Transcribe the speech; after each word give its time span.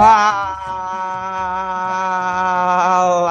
Fala 0.00 1.68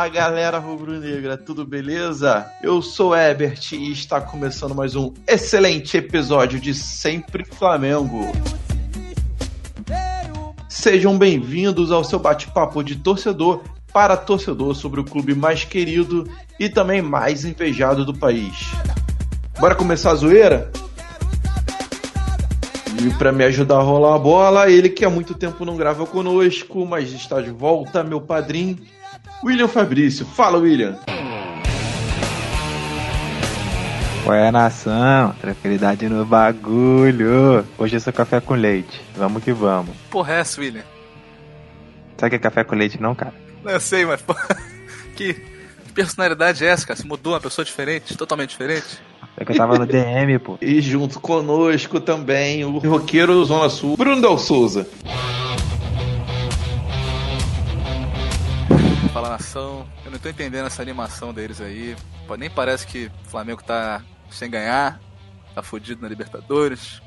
galera 0.09 0.59
rubro-negra, 0.59 1.35
tudo 1.35 1.65
beleza? 1.65 2.45
Eu 2.61 2.79
sou 2.79 3.15
Ebert 3.17 3.73
e 3.73 3.91
está 3.91 4.21
começando 4.21 4.75
mais 4.75 4.95
um 4.95 5.11
excelente 5.27 5.97
episódio 5.97 6.59
de 6.59 6.75
Sempre 6.75 7.43
Flamengo. 7.43 8.31
Sejam 10.67 11.17
bem-vindos 11.17 11.91
ao 11.91 12.03
seu 12.03 12.19
bate-papo 12.19 12.83
de 12.83 12.97
torcedor 12.97 13.63
para 13.91 14.15
torcedor 14.15 14.75
sobre 14.75 14.99
o 14.99 15.03
clube 15.03 15.33
mais 15.33 15.63
querido 15.63 16.29
e 16.59 16.69
também 16.69 17.01
mais 17.01 17.45
invejado 17.45 18.05
do 18.05 18.13
país. 18.13 18.53
Bora 19.59 19.73
começar 19.73 20.11
a 20.11 20.15
zoeira? 20.15 20.71
E 23.01 23.09
para 23.11 23.31
me 23.31 23.45
ajudar 23.45 23.77
a 23.77 23.81
rolar 23.81 24.15
a 24.15 24.19
bola, 24.19 24.69
ele 24.69 24.89
que 24.89 25.05
há 25.05 25.09
muito 25.09 25.33
tempo 25.33 25.63
não 25.63 25.77
grava 25.77 26.05
conosco, 26.05 26.85
mas 26.85 27.13
está 27.13 27.39
de 27.39 27.49
volta, 27.49 28.03
meu 28.03 28.19
padrinho, 28.19 28.77
William 29.41 29.69
Fabrício. 29.69 30.25
Fala, 30.25 30.57
William. 30.57 30.99
Qual 34.25 34.35
é 34.35 34.49
a 34.49 34.51
nação? 34.51 35.33
Tranquilidade 35.39 36.09
no 36.09 36.25
bagulho. 36.25 37.65
Hoje 37.77 37.95
é 37.95 37.99
só 37.99 38.11
café 38.11 38.41
com 38.41 38.53
leite. 38.53 39.01
Vamos 39.15 39.41
que 39.45 39.53
vamos. 39.53 39.95
Porra, 40.11 40.33
é 40.33 40.39
essa, 40.41 40.59
William? 40.59 40.83
Sabe 42.17 42.31
que 42.31 42.35
é 42.35 42.39
café 42.39 42.65
com 42.65 42.75
leite, 42.75 43.01
não, 43.01 43.15
cara? 43.15 43.33
Não, 43.63 43.71
eu 43.71 43.79
sei, 43.79 44.05
mas 44.05 44.21
porra, 44.21 44.45
que 45.15 45.41
personalidade 45.95 46.65
é 46.65 46.67
essa, 46.67 46.85
cara? 46.85 46.99
Você 46.99 47.07
mudou 47.07 47.31
uma 47.31 47.39
pessoa 47.39 47.63
diferente, 47.63 48.17
totalmente 48.17 48.49
diferente? 48.49 48.99
É 49.39 49.45
que 49.45 49.53
eu 49.53 49.55
tava 49.55 49.79
no 49.79 49.85
DM, 49.85 50.37
pô. 50.37 50.57
E 50.61 50.81
junto 50.81 51.17
conosco 51.21 52.01
também 52.01 52.65
o 52.65 52.77
roqueiro 52.77 53.45
Zona 53.45 53.69
Sul, 53.69 53.95
Bruno 53.95 54.19
Del 54.19 54.37
Souza. 54.37 54.85
Fala 59.13 59.29
nação, 59.29 59.87
eu 60.03 60.11
não 60.11 60.19
tô 60.19 60.27
entendendo 60.27 60.67
essa 60.67 60.81
animação 60.81 61.33
deles 61.33 61.61
aí. 61.61 61.95
Nem 62.37 62.49
parece 62.49 62.85
que 62.85 63.09
o 63.25 63.29
Flamengo 63.29 63.63
tá 63.63 64.01
sem 64.29 64.49
ganhar, 64.49 64.99
tá 65.55 65.63
fudido 65.63 66.01
na 66.01 66.09
Libertadores, 66.09 67.01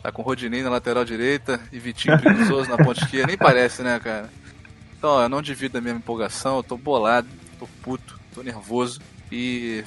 tá 0.00 0.12
com 0.12 0.22
Rodinei 0.22 0.62
na 0.62 0.70
lateral 0.70 1.04
direita 1.04 1.60
e 1.72 1.80
Vitinho 1.80 2.20
preguiçoso 2.20 2.70
na 2.70 2.76
ponta 2.76 3.00
esquerda. 3.00 3.26
Nem 3.26 3.36
parece, 3.36 3.82
né, 3.82 3.98
cara? 3.98 4.30
Então, 4.96 5.10
ó, 5.10 5.22
eu 5.24 5.28
não 5.28 5.42
divido 5.42 5.76
a 5.76 5.80
minha 5.80 5.94
empolgação, 5.94 6.58
eu 6.58 6.62
tô 6.62 6.76
bolado, 6.76 7.26
tô 7.58 7.66
puto, 7.82 8.16
tô 8.32 8.44
nervoso 8.44 9.00
e. 9.32 9.82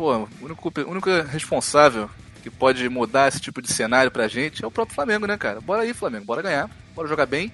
Pô, 0.00 0.16
o 0.16 0.28
único, 0.40 0.72
o 0.74 0.90
único 0.90 1.10
responsável 1.28 2.08
que 2.42 2.48
pode 2.48 2.88
mudar 2.88 3.28
esse 3.28 3.38
tipo 3.38 3.60
de 3.60 3.70
cenário 3.70 4.10
pra 4.10 4.28
gente 4.28 4.64
é 4.64 4.66
o 4.66 4.70
próprio 4.70 4.94
Flamengo, 4.94 5.26
né, 5.26 5.36
cara? 5.36 5.60
Bora 5.60 5.82
aí, 5.82 5.92
Flamengo, 5.92 6.24
bora 6.24 6.40
ganhar, 6.40 6.70
bora 6.94 7.06
jogar 7.06 7.26
bem. 7.26 7.52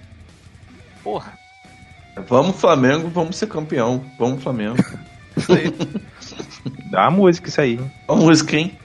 Porra, 1.03 1.37
Vamos 2.25 2.55
Flamengo, 2.55 3.09
vamos 3.09 3.35
ser 3.35 3.47
campeão. 3.47 4.09
Vamos 4.17 4.41
Flamengo. 4.41 4.77
isso 5.35 5.51
aí. 5.51 5.73
Dá 6.89 7.09
uma 7.09 7.11
música 7.11 7.49
isso 7.49 7.59
aí. 7.59 7.73
hein? 7.73 7.91
A 8.07 8.15
música, 8.15 8.55
hein? 8.55 8.79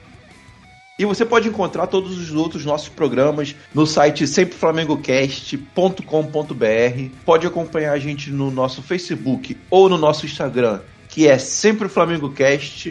E 0.99 1.05
você 1.05 1.23
pode 1.25 1.47
encontrar 1.47 1.87
todos 1.87 2.19
os 2.19 2.33
outros 2.33 2.65
nossos 2.65 2.89
programas 2.89 3.55
no 3.73 3.87
site 3.87 4.27
sempreflamengocast.com.br. 4.27 7.15
Pode 7.23 7.47
acompanhar 7.47 7.93
a 7.93 7.99
gente 7.99 8.29
no 8.29 8.51
nosso 8.51 8.83
Facebook 8.83 9.57
ou 9.69 9.87
no 9.87 9.97
nosso 9.97 10.25
Instagram, 10.25 10.81
que 11.09 11.27
é 11.27 11.37
Sempre 11.37 11.89
Flamengo 11.89 12.29
Cast. 12.29 12.81